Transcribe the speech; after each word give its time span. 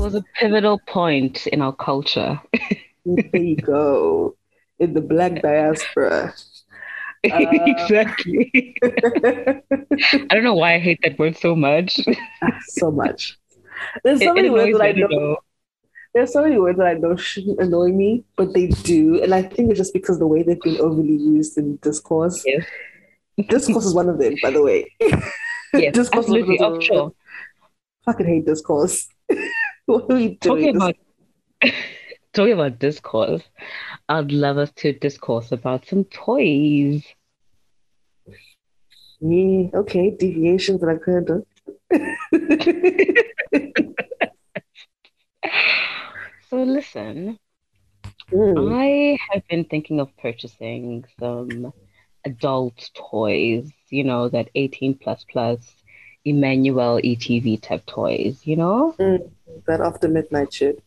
It 0.00 0.04
was 0.04 0.14
a 0.14 0.24
pivotal 0.40 0.78
point 0.86 1.46
in 1.48 1.60
our 1.60 1.74
culture. 1.74 2.40
there 3.04 3.42
you 3.42 3.56
go. 3.56 4.34
In 4.78 4.94
the 4.94 5.02
black 5.02 5.42
diaspora. 5.42 6.32
Uh, 7.22 7.36
exactly. 7.52 8.74
I 8.82 9.60
don't 10.30 10.42
know 10.42 10.54
why 10.54 10.76
I 10.76 10.78
hate 10.78 11.00
that 11.02 11.18
word 11.18 11.36
so 11.36 11.54
much. 11.54 12.00
so 12.68 12.90
much. 12.90 13.38
There's 14.02 14.20
so 14.20 14.30
it, 14.30 14.36
many 14.36 14.48
it 14.48 14.52
words 14.52 14.78
that 14.78 14.84
I 14.86 14.92
know. 14.92 15.06
know. 15.08 15.36
There's 16.14 16.32
so 16.32 16.44
many 16.44 16.58
words 16.58 16.78
that 16.78 16.86
I 16.86 16.94
know 16.94 17.14
shouldn't 17.16 17.60
annoy 17.60 17.88
me, 17.88 18.24
but 18.36 18.54
they 18.54 18.68
do. 18.68 19.22
And 19.22 19.34
I 19.34 19.42
think 19.42 19.68
it's 19.68 19.76
just 19.76 19.92
because 19.92 20.18
the 20.18 20.26
way 20.26 20.42
they've 20.42 20.62
been 20.62 20.80
overly 20.80 21.12
used 21.12 21.58
in 21.58 21.76
discourse. 21.82 22.42
Yes. 22.46 22.64
Discourse 23.48 23.84
is 23.84 23.94
one 23.94 24.08
of 24.08 24.18
them, 24.18 24.34
by 24.42 24.50
the 24.50 24.62
way. 24.62 24.90
Yes, 24.98 25.22
discourse 25.94 26.24
absolutely. 26.24 26.58
Oh, 26.58 26.80
sure. 26.80 27.12
Fucking 28.06 28.26
hate 28.26 28.46
discourse. 28.46 29.06
what 29.90 30.10
are 30.10 30.16
we 30.16 30.36
doing? 30.36 30.38
Talking 30.40 30.76
about, 30.76 30.96
talking 32.32 32.52
about 32.52 32.78
discourse, 32.78 33.42
I'd 34.08 34.32
love 34.32 34.58
us 34.58 34.70
to 34.76 34.92
discourse 34.92 35.52
about 35.52 35.86
some 35.86 36.04
toys. 36.04 37.04
Yeah, 39.20 39.68
okay, 39.74 40.10
deviations 40.10 40.80
that 40.80 40.88
I 40.88 40.96
could 40.96 41.28
have 41.28 41.42
so 46.48 46.56
listen, 46.56 47.38
mm. 48.32 48.72
I 48.72 49.18
have 49.30 49.46
been 49.48 49.64
thinking 49.64 50.00
of 50.00 50.16
purchasing 50.16 51.04
some 51.18 51.72
adult 52.24 52.90
toys, 52.94 53.70
you 53.88 54.04
know, 54.04 54.28
that 54.28 54.50
18 54.54 54.94
plus 54.94 55.24
plus 55.28 55.74
Emmanuel 56.24 57.00
ETV 57.02 57.60
type 57.60 57.84
toys, 57.86 58.40
you 58.44 58.56
know? 58.56 58.94
Mm, 58.98 59.30
that 59.70 59.80
after 59.80 60.08
midnight 60.08 60.52
shit. 60.52 60.82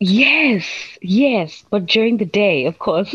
Yes, 0.00 0.64
yes, 1.02 1.64
but 1.70 1.86
during 1.86 2.18
the 2.18 2.24
day, 2.24 2.66
of 2.66 2.78
course. 2.78 3.14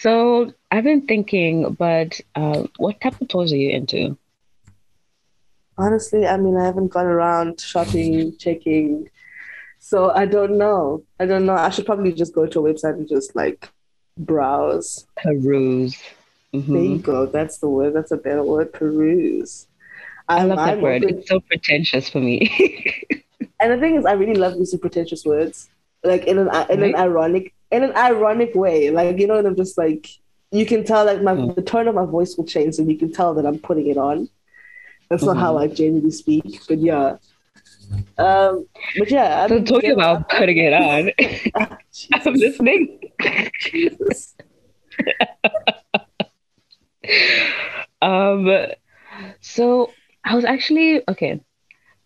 so 0.00 0.52
I've 0.70 0.84
been 0.84 1.06
thinking, 1.06 1.72
but 1.74 2.20
uh, 2.34 2.64
what 2.76 3.00
type 3.00 3.20
of 3.20 3.28
toys 3.28 3.52
are 3.52 3.56
you 3.56 3.70
into? 3.70 4.18
Honestly, 5.78 6.26
I 6.26 6.36
mean, 6.36 6.56
I 6.56 6.64
haven't 6.64 6.88
gone 6.88 7.06
around 7.06 7.60
shopping, 7.60 8.36
checking. 8.36 9.08
So 9.78 10.10
I 10.10 10.26
don't 10.26 10.58
know. 10.58 11.04
I 11.18 11.26
don't 11.26 11.46
know. 11.46 11.54
I 11.54 11.70
should 11.70 11.86
probably 11.86 12.12
just 12.12 12.34
go 12.34 12.46
to 12.46 12.66
a 12.66 12.74
website 12.74 12.94
and 12.94 13.08
just 13.08 13.34
like 13.36 13.70
browse. 14.18 15.06
Peruse. 15.16 15.96
Mm-hmm. 16.52 16.72
There 16.72 16.82
you 16.82 16.98
go. 16.98 17.26
That's 17.26 17.58
the 17.58 17.68
word. 17.68 17.94
That's 17.94 18.10
a 18.10 18.16
better 18.16 18.42
word. 18.42 18.72
Peruse. 18.72 19.68
I 20.30 20.44
love 20.44 20.58
that 20.58 20.74
I'm 20.74 20.80
word. 20.80 21.04
It's 21.04 21.28
so 21.28 21.40
pretentious 21.40 22.08
for 22.08 22.20
me. 22.20 23.04
and 23.60 23.72
the 23.72 23.78
thing 23.78 23.96
is, 23.96 24.06
I 24.06 24.12
really 24.12 24.34
love 24.34 24.56
using 24.56 24.78
pretentious 24.78 25.24
words, 25.24 25.68
like 26.04 26.24
in 26.24 26.38
an 26.38 26.48
in 26.70 26.80
right? 26.80 26.94
an 26.94 26.94
ironic 26.94 27.52
in 27.70 27.82
an 27.82 27.94
ironic 27.96 28.54
way. 28.54 28.90
Like 28.90 29.18
you 29.18 29.26
know, 29.26 29.38
and 29.38 29.46
I'm 29.46 29.56
just 29.56 29.76
like 29.76 30.08
you 30.52 30.64
can 30.66 30.84
tell 30.84 31.04
that 31.06 31.22
my 31.22 31.34
mm. 31.34 31.54
the 31.54 31.62
tone 31.62 31.88
of 31.88 31.96
my 31.96 32.04
voice 32.04 32.36
will 32.36 32.46
change, 32.46 32.78
and 32.78 32.90
you 32.90 32.96
can 32.96 33.12
tell 33.12 33.34
that 33.34 33.44
I'm 33.44 33.58
putting 33.58 33.88
it 33.88 33.98
on. 33.98 34.28
That's 35.08 35.24
mm-hmm. 35.24 35.34
not 35.34 35.40
how 35.40 35.54
mm-hmm. 35.54 35.72
I 35.72 35.74
genuinely 35.74 36.12
speak, 36.12 36.60
but 36.68 36.78
yeah. 36.78 37.16
Um, 38.18 38.66
but 38.96 39.10
yeah, 39.10 39.48
so 39.48 39.60
talking 39.64 39.90
about 39.90 40.28
putting 40.28 40.58
it 40.58 40.72
on, 40.72 41.10
oh, 41.56 41.76
I'm 42.12 42.34
listening. 42.34 43.00
um, 48.00 48.66
so 49.40 49.90
I 50.30 50.34
was 50.36 50.44
actually 50.44 51.02
okay. 51.08 51.40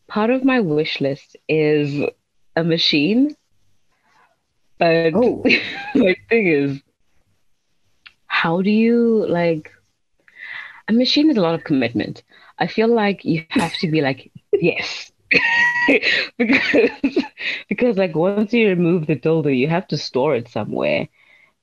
Part 0.08 0.30
of 0.30 0.44
my 0.44 0.60
wish 0.60 0.98
list 0.98 1.36
is 1.46 2.02
a 2.56 2.64
machine, 2.64 3.36
but 4.78 5.12
oh. 5.14 5.42
my 5.94 6.16
thing 6.30 6.46
is, 6.46 6.82
how 8.26 8.62
do 8.62 8.70
you 8.70 9.26
like? 9.28 9.70
A 10.88 10.94
machine 10.94 11.28
is 11.30 11.36
a 11.36 11.42
lot 11.42 11.54
of 11.54 11.64
commitment. 11.64 12.22
I 12.58 12.66
feel 12.66 12.88
like 12.88 13.26
you 13.26 13.44
have 13.50 13.72
to 13.80 13.90
be 13.90 14.00
like, 14.00 14.32
yes, 14.54 15.12
because 16.38 17.24
because 17.68 17.98
like 17.98 18.14
once 18.16 18.54
you 18.54 18.68
remove 18.68 19.06
the 19.06 19.16
dildo, 19.16 19.54
you 19.54 19.68
have 19.68 19.86
to 19.88 19.98
store 19.98 20.34
it 20.34 20.48
somewhere, 20.48 21.08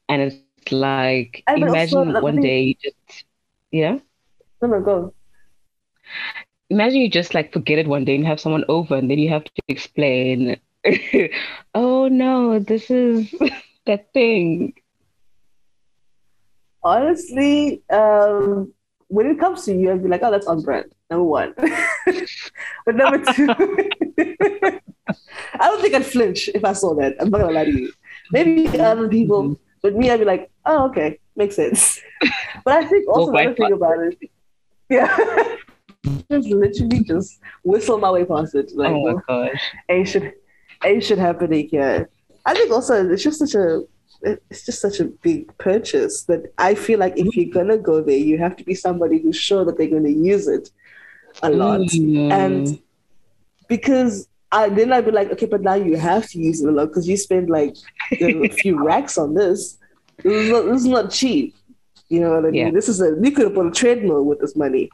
and 0.07 0.21
it's 0.21 0.71
like 0.71 1.43
imagine 1.55 2.13
also, 2.13 2.21
one 2.21 2.39
day 2.39 2.61
you 2.61 2.75
just 2.83 3.25
yeah. 3.71 3.97
No, 4.61 4.67
no, 4.67 4.79
go 4.81 5.13
imagine 6.71 7.01
you 7.01 7.09
just 7.09 7.33
like 7.33 7.51
forget 7.51 7.77
it 7.77 7.87
one 7.87 8.05
day 8.05 8.15
and 8.15 8.25
have 8.25 8.39
someone 8.39 8.63
over 8.69 8.95
and 8.95 9.11
then 9.11 9.19
you 9.19 9.29
have 9.29 9.43
to 9.43 9.61
explain 9.67 10.57
oh 11.75 12.07
no 12.07 12.59
this 12.59 12.89
is 12.89 13.33
that 13.85 14.11
thing. 14.13 14.73
Honestly 16.83 17.83
um 17.91 18.73
when 19.07 19.27
it 19.27 19.39
comes 19.39 19.65
to 19.65 19.75
you 19.75 19.91
i'd 19.91 20.01
be 20.01 20.09
like 20.09 20.23
oh 20.23 20.31
that's 20.31 20.47
on 20.47 20.61
brand 20.61 20.91
number 21.09 21.25
one. 21.25 21.53
But 22.85 22.95
number 22.95 23.19
two 23.33 23.49
i 25.59 25.65
don't 25.67 25.81
think 25.81 25.93
i'd 25.93 26.05
flinch 26.05 26.49
if 26.55 26.63
i 26.63 26.73
saw 26.73 26.95
that 26.95 27.15
i'm 27.19 27.29
not 27.29 27.41
gonna 27.41 27.53
lie 27.53 27.65
to 27.65 27.79
you. 27.79 27.91
Maybe 28.31 28.79
other 28.79 29.07
people 29.09 29.43
mm-hmm. 29.43 29.61
but 29.83 29.95
me 29.95 30.09
i'd 30.09 30.19
be 30.19 30.25
like 30.25 30.49
oh 30.65 30.89
okay 30.89 31.19
makes 31.35 31.55
sense. 31.55 31.99
But 32.63 32.83
i 32.83 32.87
think 32.87 33.07
also 33.09 33.31
another 33.31 33.55
thing 33.55 33.73
about 33.73 33.99
it 33.99 34.17
yeah 34.89 35.57
just 36.29 36.47
literally 36.49 37.03
just 37.03 37.39
whistle 37.63 37.97
my 37.97 38.11
way 38.11 38.25
past 38.25 38.55
it. 38.55 38.71
Like, 38.75 38.91
oh 38.91 39.13
my 39.13 39.21
gosh. 39.27 39.61
A 39.89 40.03
should 40.03 40.33
A 40.83 40.99
should 40.99 41.17
happening 41.17 41.67
here. 41.69 42.09
I 42.45 42.53
think 42.53 42.71
also 42.71 43.09
it's 43.09 43.23
just 43.23 43.39
such 43.39 43.55
a 43.55 43.83
it's 44.23 44.65
just 44.65 44.81
such 44.81 44.99
a 44.99 45.05
big 45.05 45.55
purchase 45.57 46.23
that 46.23 46.53
I 46.57 46.75
feel 46.75 46.99
like 46.99 47.17
if 47.17 47.35
you're 47.35 47.53
gonna 47.53 47.77
go 47.77 48.01
there, 48.01 48.17
you 48.17 48.37
have 48.37 48.55
to 48.57 48.63
be 48.63 48.75
somebody 48.75 49.19
who's 49.19 49.37
sure 49.37 49.65
that 49.65 49.77
they're 49.77 49.87
gonna 49.87 50.09
use 50.09 50.47
it 50.47 50.69
a 51.41 51.49
lot. 51.49 51.81
Mm. 51.81 52.31
And 52.31 52.79
because 53.67 54.27
I 54.51 54.69
then 54.69 54.91
I'd 54.91 55.05
be 55.05 55.11
like, 55.11 55.31
okay, 55.31 55.45
but 55.45 55.61
now 55.61 55.75
you 55.75 55.97
have 55.97 56.27
to 56.29 56.39
use 56.39 56.61
it 56.61 56.69
a 56.69 56.71
lot 56.71 56.87
because 56.87 57.07
you 57.07 57.17
spend 57.17 57.49
like 57.49 57.75
a 58.11 58.49
few 58.49 58.83
racks 58.83 59.17
on 59.17 59.33
this. 59.33 59.77
This 60.23 60.33
is, 60.33 60.51
not, 60.51 60.65
this 60.65 60.81
is 60.81 60.87
not 60.87 61.11
cheap. 61.11 61.55
You 62.09 62.19
know 62.19 62.31
what 62.31 62.45
I 62.45 62.51
mean? 62.51 62.53
Yeah. 62.53 62.71
This 62.71 62.89
is 62.89 63.01
a 63.01 63.15
you 63.21 63.31
could 63.31 63.45
have 63.45 63.55
bought 63.55 63.67
a 63.67 63.71
treadmill 63.71 64.25
with 64.25 64.39
this 64.39 64.55
money. 64.55 64.89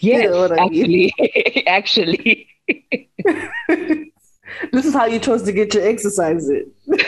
Yes, 0.00 0.24
you 0.24 0.30
know 0.30 0.44
actually, 0.56 1.64
actually. 1.66 2.48
this 4.72 4.86
is 4.86 4.94
how 4.94 5.06
you 5.06 5.18
chose 5.18 5.42
to 5.44 5.52
get 5.52 5.74
your 5.74 5.86
exercise 5.86 6.48
in. 6.48 6.70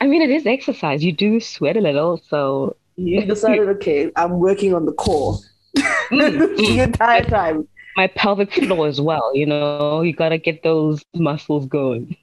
I 0.00 0.06
mean, 0.06 0.22
it 0.22 0.30
is 0.30 0.46
exercise. 0.46 1.04
You 1.04 1.12
do 1.12 1.40
sweat 1.40 1.76
a 1.76 1.80
little, 1.80 2.20
so 2.28 2.76
you 2.96 3.24
decided, 3.24 3.68
okay, 3.68 4.10
I'm 4.16 4.38
working 4.38 4.74
on 4.74 4.86
the 4.86 4.92
core 4.92 5.38
mm, 5.76 6.56
the 6.56 6.80
entire 6.80 7.24
time. 7.24 7.68
My 7.96 8.06
pelvic 8.08 8.52
floor 8.52 8.86
as 8.86 9.00
well. 9.00 9.32
You 9.34 9.46
know, 9.46 10.02
you 10.02 10.12
gotta 10.12 10.38
get 10.38 10.62
those 10.62 11.04
muscles 11.14 11.66
going 11.66 12.16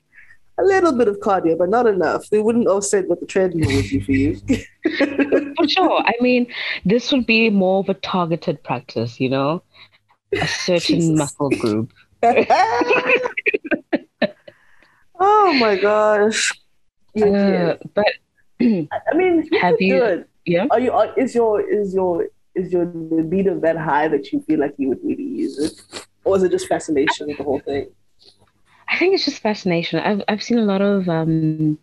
a 0.61 0.63
little 0.63 0.93
bit 0.93 1.07
of 1.07 1.19
cardio, 1.19 1.57
but 1.57 1.69
not 1.69 1.87
enough. 1.87 2.29
They 2.29 2.39
wouldn't 2.39 2.67
offset 2.67 3.07
what 3.07 3.19
the 3.19 3.25
treadmill 3.25 3.73
would 3.75 3.85
do 3.85 4.01
for 4.01 4.11
you. 4.11 4.35
for 5.57 5.67
sure. 5.67 6.03
I 6.05 6.13
mean, 6.21 6.47
this 6.85 7.11
would 7.11 7.25
be 7.25 7.49
more 7.49 7.79
of 7.79 7.89
a 7.89 7.95
targeted 7.95 8.63
practice, 8.63 9.19
you 9.19 9.29
know, 9.29 9.63
a 10.33 10.47
certain 10.47 10.99
Jesus. 10.99 11.17
muscle 11.17 11.49
group. 11.49 11.91
oh 15.19 15.53
my 15.59 15.75
gosh. 15.81 16.51
Uh, 17.19 17.75
but 17.93 18.07
I 18.61 18.87
mean, 19.15 19.49
have 19.59 19.75
you? 19.79 19.99
Good. 19.99 20.25
Yeah. 20.45 20.67
Are 20.71 20.79
you? 20.79 20.91
Are, 20.91 21.17
is 21.19 21.35
your 21.35 21.61
is 21.61 21.93
your 21.93 22.27
is 22.55 22.71
your 22.71 22.85
libido 22.93 23.59
that 23.59 23.77
high 23.77 24.07
that 24.07 24.31
you 24.31 24.41
feel 24.41 24.59
like 24.59 24.75
you 24.77 24.89
would 24.89 24.99
really 25.03 25.23
use 25.23 25.59
it, 25.59 26.05
or 26.23 26.37
is 26.37 26.43
it 26.43 26.51
just 26.51 26.67
fascination 26.67 27.27
with 27.27 27.37
the 27.37 27.43
whole 27.43 27.59
thing? 27.59 27.89
I 28.91 28.97
think 28.97 29.15
it's 29.15 29.25
just 29.25 29.41
fascination. 29.41 29.99
I've 29.99 30.21
I've 30.27 30.43
seen 30.43 30.59
a 30.59 30.65
lot 30.65 30.81
of 30.81 31.07
um, 31.07 31.79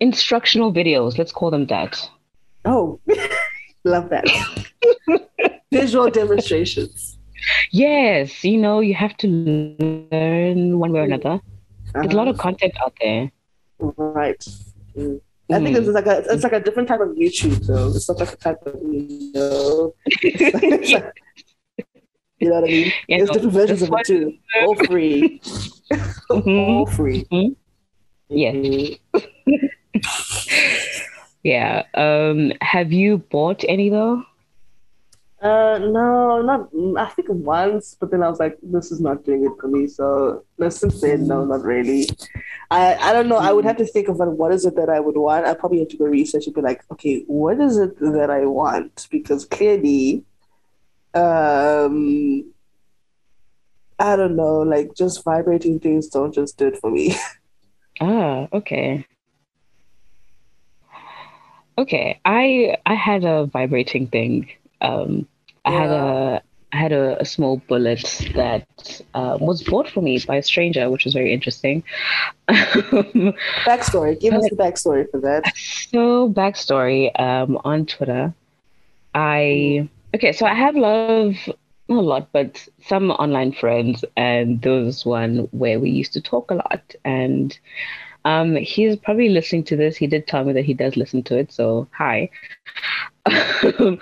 instructional 0.00 0.72
videos. 0.72 1.16
Let's 1.16 1.30
call 1.30 1.50
them 1.52 1.66
that. 1.66 2.10
Oh, 2.64 3.00
love 3.84 4.10
that. 4.10 4.26
Visual 5.72 6.10
demonstrations. 6.10 7.16
Yes, 7.70 8.42
you 8.44 8.58
know 8.58 8.80
you 8.80 8.94
have 8.94 9.16
to 9.18 9.28
learn 9.28 10.78
one 10.78 10.92
way 10.92 11.00
or 11.00 11.04
another. 11.04 11.30
Uh-huh. 11.30 12.02
There's 12.02 12.12
a 12.12 12.16
lot 12.16 12.28
of 12.28 12.34
uh-huh. 12.34 12.42
content 12.42 12.74
out 12.84 12.94
there. 13.00 13.30
Right. 13.78 14.44
Mm. 14.96 15.20
I 15.50 15.60
think 15.60 15.76
it's 15.76 15.88
like 15.88 16.06
a 16.06 16.24
it's 16.28 16.44
like 16.44 16.52
a 16.52 16.60
different 16.60 16.88
type 16.88 17.00
of 17.00 17.10
YouTube 17.10 17.66
though. 17.66 17.88
It's 17.94 18.08
not 18.08 18.18
like 18.18 18.32
a 18.32 18.36
type 18.36 18.66
of 18.66 18.74
you 18.82 19.32
know. 19.32 19.94
You 22.42 22.48
know 22.48 22.56
what 22.56 22.64
I 22.64 22.72
mean? 22.72 22.92
Yeah, 23.06 23.18
There's 23.18 23.28
no, 23.28 23.34
different 23.34 23.52
versions 23.52 23.82
of 23.82 23.90
it 23.92 24.04
too. 24.04 24.36
All 24.66 24.74
free. 24.74 25.40
Mm-hmm. 25.92 26.50
All 26.70 26.86
free. 26.86 27.26
Yes. 28.28 28.54
Mm-hmm. 28.54 29.66
yeah. 31.42 31.84
Um, 31.94 32.52
have 32.60 32.92
you 32.92 33.18
bought 33.18 33.64
any 33.68 33.90
though? 33.90 34.24
Uh, 35.42 35.76
no, 35.78 36.40
not. 36.40 36.68
I 36.96 37.10
think 37.10 37.28
once, 37.28 37.96
but 37.98 38.12
then 38.12 38.22
I 38.22 38.28
was 38.28 38.38
like, 38.38 38.56
this 38.62 38.92
is 38.92 39.00
not 39.00 39.24
doing 39.24 39.44
it 39.44 39.60
for 39.60 39.66
me. 39.66 39.88
So 39.88 40.44
since 40.68 41.00
then, 41.00 41.26
no, 41.26 41.44
not 41.44 41.64
really. 41.64 42.08
I, 42.70 42.94
I 42.94 43.12
don't 43.12 43.28
know. 43.28 43.38
I 43.38 43.52
would 43.52 43.64
have 43.64 43.76
to 43.78 43.84
think 43.84 44.06
of 44.06 44.18
what 44.18 44.52
is 44.52 44.64
it 44.64 44.76
that 44.76 44.88
I 44.88 45.00
would 45.00 45.16
want. 45.16 45.46
I 45.46 45.54
probably 45.54 45.80
have 45.80 45.88
to 45.88 45.96
go 45.96 46.04
research 46.04 46.46
and 46.46 46.54
be 46.54 46.60
like, 46.60 46.84
okay, 46.92 47.24
what 47.26 47.60
is 47.60 47.76
it 47.76 47.98
that 47.98 48.30
I 48.30 48.46
want? 48.46 49.08
Because 49.10 49.44
clearly, 49.44 50.22
um, 51.12 52.51
I 54.02 54.16
don't 54.16 54.34
know, 54.34 54.58
like 54.62 54.94
just 54.96 55.22
vibrating 55.24 55.78
things 55.78 56.08
don't 56.08 56.34
just 56.34 56.58
do 56.58 56.66
it 56.66 56.78
for 56.78 56.90
me. 56.90 57.16
Ah, 58.00 58.48
okay. 58.52 59.06
Okay, 61.78 62.18
I 62.24 62.76
I 62.84 62.94
had 62.94 63.24
a 63.24 63.44
vibrating 63.44 64.06
thing. 64.08 64.48
Um, 64.80 65.28
I 65.64 65.72
yeah. 65.72 65.80
had 65.80 65.90
a 65.90 66.42
I 66.72 66.76
had 66.78 66.92
a, 66.92 67.20
a 67.20 67.24
small 67.24 67.58
bullet 67.68 68.30
that 68.34 68.66
uh, 69.14 69.36
was 69.38 69.62
bought 69.62 69.88
for 69.88 70.00
me 70.00 70.18
by 70.26 70.36
a 70.36 70.42
stranger, 70.42 70.90
which 70.90 71.04
was 71.04 71.12
very 71.12 71.32
interesting. 71.32 71.84
backstory. 72.48 74.18
Give 74.18 74.34
us 74.34 74.48
the 74.48 74.56
backstory 74.56 75.08
for 75.10 75.20
that. 75.20 75.52
So 75.90 76.32
backstory. 76.32 77.12
Um, 77.20 77.60
on 77.62 77.84
Twitter, 77.86 78.34
I 79.14 79.88
okay. 80.14 80.32
So 80.32 80.46
I 80.46 80.54
have 80.54 80.76
a 80.76 80.80
lot 80.80 81.10
of 81.10 81.36
not 81.92 82.00
a 82.00 82.06
lot, 82.06 82.28
but 82.32 82.66
some 82.86 83.10
online 83.10 83.52
friends, 83.52 84.04
and 84.16 84.60
there 84.62 84.72
was 84.72 85.04
one 85.04 85.48
where 85.50 85.78
we 85.78 85.90
used 85.90 86.12
to 86.14 86.20
talk 86.20 86.50
a 86.50 86.54
lot. 86.54 86.94
And 87.04 87.58
um, 88.24 88.56
he's 88.56 88.96
probably 88.96 89.28
listening 89.28 89.64
to 89.64 89.76
this. 89.76 89.96
He 89.96 90.06
did 90.06 90.26
tell 90.26 90.44
me 90.44 90.52
that 90.54 90.64
he 90.64 90.74
does 90.74 90.96
listen 90.96 91.22
to 91.24 91.38
it, 91.38 91.52
so 91.52 91.88
hi. 91.92 92.30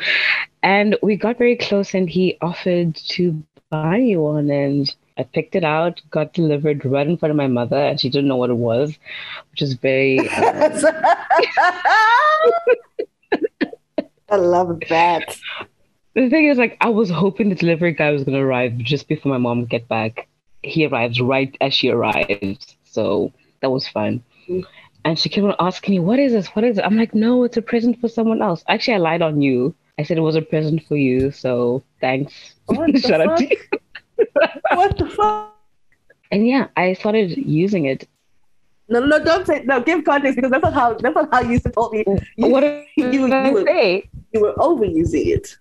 and 0.62 0.96
we 1.02 1.16
got 1.16 1.38
very 1.38 1.56
close, 1.56 1.94
and 1.94 2.08
he 2.08 2.38
offered 2.40 2.94
to 2.94 3.42
buy 3.70 3.98
me 3.98 4.16
one, 4.16 4.50
and 4.50 4.94
I 5.18 5.22
picked 5.24 5.54
it 5.54 5.64
out, 5.64 6.00
got 6.10 6.32
delivered 6.32 6.84
right 6.84 7.06
in 7.06 7.16
front 7.16 7.30
of 7.30 7.36
my 7.36 7.46
mother, 7.46 7.76
and 7.76 8.00
she 8.00 8.08
didn't 8.08 8.28
know 8.28 8.36
what 8.36 8.50
it 8.50 8.54
was, 8.54 8.96
which 9.50 9.62
is 9.62 9.74
very. 9.74 10.18
Uh... 10.28 10.92
I 14.32 14.36
love 14.36 14.80
that 14.88 15.36
the 16.14 16.28
thing 16.28 16.46
is, 16.46 16.58
like, 16.58 16.76
I 16.80 16.88
was 16.88 17.10
hoping 17.10 17.48
the 17.48 17.54
delivery 17.54 17.92
guy 17.92 18.10
was 18.10 18.24
gonna 18.24 18.44
arrive 18.44 18.76
just 18.78 19.08
before 19.08 19.30
my 19.30 19.38
mom 19.38 19.64
get 19.64 19.88
back. 19.88 20.28
He 20.62 20.86
arrives 20.86 21.20
right 21.20 21.56
as 21.60 21.72
she 21.72 21.88
arrives, 21.90 22.76
so 22.84 23.32
that 23.60 23.70
was 23.70 23.88
fun. 23.88 24.22
Mm. 24.48 24.64
And 25.04 25.18
she 25.18 25.28
kept 25.28 25.46
on 25.46 25.54
asking 25.58 25.94
me, 25.94 26.00
"What 26.00 26.18
is 26.18 26.32
this? 26.32 26.48
What 26.48 26.64
is 26.64 26.78
it?" 26.78 26.84
I'm 26.84 26.96
like, 26.96 27.14
"No, 27.14 27.44
it's 27.44 27.56
a 27.56 27.62
present 27.62 28.00
for 28.00 28.08
someone 28.08 28.42
else." 28.42 28.62
Actually, 28.68 28.94
I 28.94 28.98
lied 28.98 29.22
on 29.22 29.40
you. 29.40 29.74
I 29.98 30.02
said 30.02 30.18
it 30.18 30.22
was 30.22 30.36
a 30.36 30.42
present 30.42 30.82
for 30.86 30.96
you, 30.96 31.30
so 31.30 31.82
thanks. 32.00 32.54
Shout 32.96 33.20
out 33.20 33.38
to 33.38 33.48
you. 33.48 33.56
what 34.74 34.98
the 34.98 35.06
fuck? 35.06 35.56
And 36.30 36.46
yeah, 36.46 36.68
I 36.76 36.92
started 36.92 37.36
using 37.36 37.86
it. 37.86 38.08
No, 38.88 39.04
no, 39.04 39.22
don't 39.22 39.46
say 39.46 39.62
no. 39.64 39.80
Give 39.80 40.04
context 40.04 40.36
because 40.36 40.50
that's 40.50 40.62
not 40.62 40.72
how 40.72 40.94
that's 40.94 41.14
not 41.14 41.32
how 41.32 41.42
you 41.42 41.60
told 41.60 41.92
me. 41.92 42.04
You, 42.36 42.48
what 42.48 42.60
did 42.60 42.86
you, 42.96 43.10
you, 43.10 43.26
you, 43.26 43.52
were, 43.52 43.64
say? 43.64 44.08
you 44.32 44.40
were 44.40 44.54
overusing 44.54 45.26
it. 45.26 45.56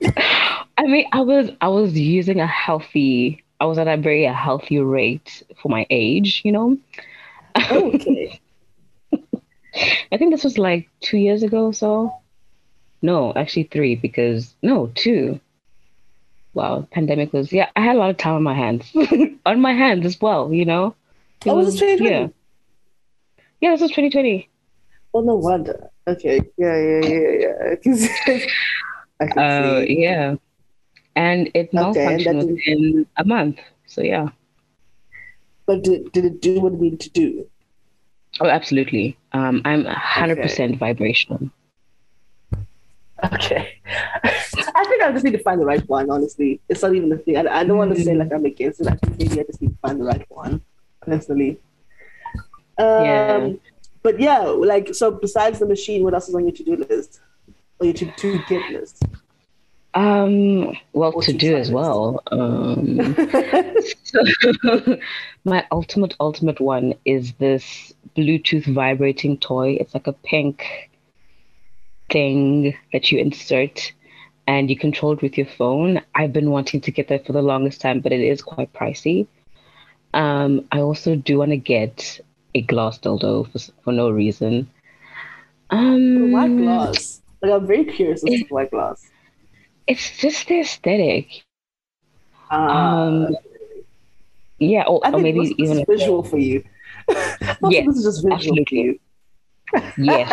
I 0.78 0.86
mean, 0.86 1.06
I 1.12 1.20
was 1.20 1.50
I 1.60 1.68
was 1.68 1.96
using 1.98 2.40
a 2.40 2.46
healthy. 2.46 3.44
I 3.60 3.66
was 3.66 3.78
at 3.78 3.88
a 3.88 3.96
very 3.96 4.24
healthy 4.24 4.78
rate 4.78 5.42
for 5.60 5.68
my 5.68 5.86
age, 5.90 6.42
you 6.44 6.52
know. 6.52 6.78
Okay. 7.70 8.40
I 10.12 10.16
think 10.16 10.32
this 10.32 10.44
was 10.44 10.58
like 10.58 10.88
two 11.00 11.18
years 11.18 11.42
ago. 11.42 11.70
So, 11.72 12.12
no, 13.02 13.32
actually 13.34 13.64
three 13.64 13.94
because 13.94 14.54
no 14.62 14.90
two. 14.94 15.40
Wow, 16.52 16.86
pandemic 16.90 17.32
was 17.32 17.52
yeah. 17.52 17.70
I 17.76 17.80
had 17.80 17.96
a 17.96 17.98
lot 17.98 18.10
of 18.10 18.16
time 18.16 18.34
on 18.34 18.42
my 18.42 18.54
hands, 18.54 18.92
on 19.46 19.60
my 19.60 19.72
hands 19.72 20.04
as 20.04 20.20
well. 20.20 20.52
You 20.52 20.64
know. 20.64 20.94
It 21.44 21.50
oh, 21.50 21.56
was, 21.56 21.66
was 21.66 21.80
2020? 21.80 22.10
Yeah. 22.10 22.28
Yeah, 23.60 23.70
this 23.72 23.82
was 23.82 23.90
2020. 23.90 24.48
Oh 25.14 25.20
no 25.20 25.36
wonder. 25.36 25.90
Okay. 26.06 26.40
Yeah, 26.56 26.76
yeah, 26.76 27.00
yeah, 27.06 27.74
yeah. 28.26 28.46
Uh, 29.20 29.84
yeah. 29.86 30.36
And 31.16 31.50
it 31.54 31.72
malfunctioned 31.72 32.42
okay, 32.42 32.52
within 32.52 33.06
a 33.16 33.24
month. 33.24 33.58
So 33.86 34.02
yeah. 34.02 34.28
But 35.66 35.82
did, 35.84 36.12
did 36.12 36.24
it 36.24 36.40
do 36.40 36.60
what 36.60 36.72
it 36.72 36.80
needed 36.80 37.00
to 37.00 37.10
do? 37.10 37.46
Oh, 38.40 38.48
absolutely. 38.48 39.16
Um, 39.32 39.62
I'm 39.64 39.84
100% 39.84 40.40
okay. 40.40 40.74
vibrational. 40.76 41.50
Okay. 43.32 43.80
I 44.24 44.84
think 44.88 45.02
I 45.02 45.12
just 45.12 45.24
need 45.24 45.32
to 45.32 45.42
find 45.42 45.60
the 45.60 45.64
right 45.64 45.86
one, 45.88 46.10
honestly. 46.10 46.60
It's 46.68 46.82
not 46.82 46.94
even 46.94 47.08
the 47.08 47.18
thing. 47.18 47.36
I, 47.36 47.60
I 47.60 47.64
don't 47.64 47.78
want 47.78 47.94
to 47.94 48.02
say 48.02 48.14
like 48.14 48.32
I'm 48.32 48.44
against 48.44 48.80
it. 48.80 48.88
I 48.88 48.96
think 48.96 49.18
maybe 49.18 49.40
I 49.40 49.44
just 49.44 49.62
need 49.62 49.70
to 49.70 49.78
find 49.80 50.00
the 50.00 50.04
right 50.04 50.24
one, 50.28 50.62
personally. 51.00 51.60
Um, 52.76 53.04
yeah. 53.04 53.52
But 54.02 54.20
yeah, 54.20 54.40
like, 54.40 54.94
so 54.94 55.12
besides 55.12 55.60
the 55.60 55.66
machine, 55.66 56.02
what 56.02 56.12
else 56.12 56.28
is 56.28 56.34
on 56.34 56.42
your 56.42 56.52
to 56.52 56.64
do 56.64 56.76
list? 56.76 57.20
To 57.92 58.10
to 58.10 58.38
get 58.48 58.62
this? 58.70 59.00
Um, 59.94 60.76
well, 60.92 61.12
to 61.22 61.32
do 61.32 61.56
as 61.56 61.70
well. 61.70 62.20
Um, 62.32 63.14
so 64.02 64.96
my 65.44 65.64
ultimate, 65.70 66.14
ultimate 66.18 66.60
one 66.60 66.94
is 67.04 67.32
this 67.34 67.92
Bluetooth 68.16 68.66
vibrating 68.66 69.38
toy. 69.38 69.76
It's 69.80 69.94
like 69.94 70.08
a 70.08 70.12
pink 70.12 70.90
thing 72.10 72.76
that 72.92 73.12
you 73.12 73.18
insert 73.18 73.92
and 74.46 74.68
you 74.68 74.76
control 74.76 75.12
it 75.12 75.22
with 75.22 75.38
your 75.38 75.46
phone. 75.46 76.02
I've 76.14 76.32
been 76.32 76.50
wanting 76.50 76.80
to 76.82 76.90
get 76.90 77.08
that 77.08 77.24
for 77.24 77.32
the 77.32 77.42
longest 77.42 77.80
time, 77.80 78.00
but 78.00 78.12
it 78.12 78.20
is 78.20 78.42
quite 78.42 78.72
pricey. 78.72 79.28
Um, 80.12 80.66
I 80.72 80.80
also 80.80 81.14
do 81.14 81.38
want 81.38 81.52
to 81.52 81.56
get 81.56 82.20
a 82.54 82.62
glass 82.62 82.98
dildo 82.98 83.50
for, 83.50 83.72
for 83.82 83.92
no 83.92 84.10
reason. 84.10 84.68
Um, 85.70 86.32
Why 86.32 86.48
glass? 86.48 87.13
Like 87.44 87.60
I'm 87.60 87.66
very 87.66 87.84
curious 87.84 88.24
as 88.24 88.40
to 88.40 88.46
why 88.48 88.64
glass. 88.64 89.06
It's 89.86 90.16
just 90.16 90.48
the 90.48 90.60
aesthetic. 90.60 91.44
Uh, 92.50 92.54
um, 92.54 93.36
yeah, 94.58 94.84
or, 94.84 95.06
or 95.06 95.18
maybe 95.18 95.54
even 95.58 95.84
visual 95.84 96.22
for 96.22 96.38
you. 96.38 96.64
yes, 97.68 97.86
this 97.86 97.96
is 97.98 98.04
just 98.04 98.24
visual 98.24 98.32
absolutely. 98.32 98.64
for 98.64 98.74
you. 98.74 98.98
yes. 99.98 100.30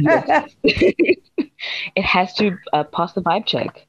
yes. 0.00 0.54
it 1.94 2.04
has 2.04 2.32
to 2.34 2.56
uh, 2.72 2.84
pass 2.84 3.12
the 3.12 3.20
vibe 3.20 3.44
check. 3.44 3.86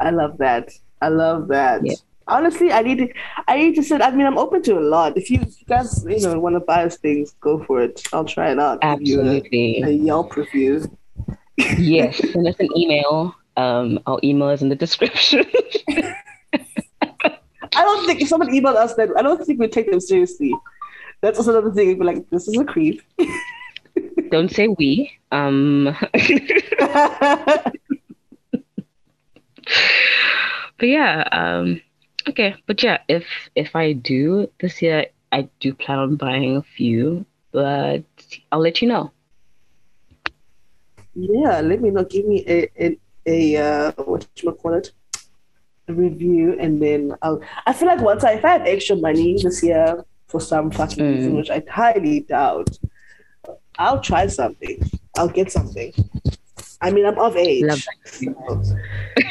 I 0.00 0.10
love 0.10 0.38
that. 0.38 0.70
I 1.02 1.08
love 1.08 1.48
that. 1.48 1.84
Yeah. 1.84 1.94
Honestly, 2.26 2.72
I 2.72 2.80
need 2.80 2.98
to. 2.98 3.08
I 3.46 3.58
need 3.58 3.74
to 3.74 3.82
sit. 3.82 4.00
I 4.00 4.10
mean, 4.12 4.26
I'm 4.26 4.38
open 4.38 4.62
to 4.62 4.78
a 4.78 4.80
lot. 4.80 5.18
If 5.18 5.30
you, 5.30 5.40
if 5.42 5.60
you 5.60 5.66
guys, 5.66 6.04
you 6.08 6.20
know, 6.20 6.38
want 6.38 6.56
to 6.56 6.60
buy 6.60 6.84
us 6.84 6.96
things, 6.96 7.34
go 7.40 7.62
for 7.64 7.82
it. 7.82 8.02
I'll 8.14 8.24
try 8.24 8.50
it 8.50 8.58
out. 8.58 8.78
Absolutely. 8.80 9.82
A, 9.82 9.88
a 9.88 9.90
Yelp 9.90 10.36
review 10.36 10.88
yes, 11.56 12.18
send 12.32 12.46
us 12.46 12.56
an 12.58 12.68
email. 12.76 13.34
Um, 13.56 14.00
our 14.06 14.20
email 14.22 14.50
is 14.50 14.62
in 14.62 14.68
the 14.68 14.76
description. 14.76 15.44
I 17.76 17.82
don't 17.82 18.06
think 18.06 18.20
if 18.20 18.28
someone 18.28 18.48
emailed 18.50 18.76
us, 18.76 18.94
then 18.94 19.12
I 19.16 19.22
don't 19.22 19.44
think 19.44 19.58
we'd 19.60 19.72
take 19.72 19.90
them 19.90 20.00
seriously. 20.00 20.54
That's 21.20 21.38
also 21.38 21.50
another 21.52 21.72
thing. 21.72 21.88
We'd 21.88 21.98
be 21.98 22.04
like, 22.04 22.30
this 22.30 22.48
is 22.48 22.58
a 22.58 22.64
creep. 22.64 23.02
don't 24.30 24.50
say 24.50 24.68
we. 24.68 25.12
Um, 25.32 25.96
but 26.12 27.72
yeah, 30.80 31.28
um, 31.32 31.80
okay. 32.28 32.54
But 32.66 32.82
yeah, 32.82 32.98
if 33.08 33.24
if 33.54 33.74
I 33.74 33.92
do 33.92 34.50
this 34.60 34.82
year, 34.82 35.06
I 35.32 35.48
do 35.60 35.74
plan 35.74 35.98
on 35.98 36.16
buying 36.16 36.56
a 36.56 36.62
few, 36.62 37.26
but 37.52 38.04
I'll 38.52 38.60
let 38.60 38.82
you 38.82 38.88
know 38.88 39.12
yeah, 41.16 41.60
let 41.60 41.80
me 41.80 41.90
know. 41.90 42.04
Give 42.04 42.26
me 42.26 42.44
a 42.46 42.68
a, 42.78 42.98
a 43.26 43.56
uh, 43.56 43.92
what 44.04 44.26
you 44.36 44.52
call 44.52 44.74
it, 44.74 44.92
review, 45.88 46.56
and 46.60 46.80
then 46.80 47.16
I'll. 47.22 47.40
I 47.66 47.72
feel 47.72 47.88
like 47.88 48.00
once 48.00 48.22
I 48.22 48.32
if 48.32 48.44
I 48.44 48.50
have 48.50 48.66
extra 48.66 48.96
money 48.96 49.36
this 49.42 49.62
year 49.62 50.04
for 50.28 50.40
some 50.40 50.70
fucking 50.70 51.04
mm. 51.04 51.14
reason, 51.14 51.36
which 51.36 51.50
I 51.50 51.62
highly 51.70 52.20
doubt, 52.20 52.78
I'll 53.78 54.00
try 54.00 54.26
something. 54.26 54.78
I'll 55.16 55.28
get 55.28 55.50
something. 55.50 55.92
I 56.80 56.90
mean, 56.90 57.06
I'm 57.06 57.18
of 57.18 57.36
age. 57.36 57.88
So, 58.04 58.34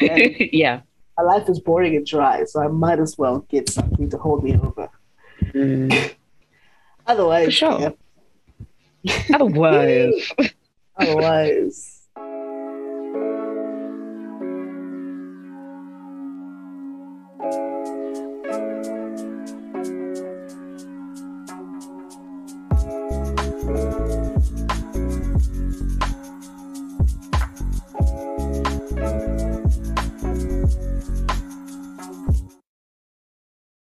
yeah. 0.52 0.80
My 1.16 1.24
life 1.24 1.48
is 1.48 1.60
boring 1.60 1.96
and 1.96 2.04
dry, 2.04 2.44
so 2.44 2.60
I 2.60 2.68
might 2.68 2.98
as 2.98 3.16
well 3.16 3.38
get 3.48 3.70
something 3.70 4.10
to 4.10 4.18
hold 4.18 4.44
me 4.44 4.58
over. 4.58 4.90
Mm. 5.54 6.14
Otherwise, 7.06 7.46
For 7.46 7.50
sure. 7.52 7.94
Yeah. 9.04 9.22
Otherwise. 9.32 10.32
Otherwise, 10.98 11.95